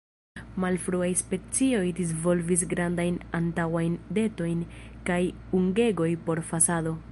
Malfruaj 0.61 1.09
specioj 1.19 1.81
disvolvis 1.99 2.63
grandajn 2.71 3.21
antaŭajn 3.41 3.99
dentoj 4.19 4.49
kaj 5.11 5.21
ungegoj 5.61 6.13
por 6.31 6.45
fosado. 6.53 6.99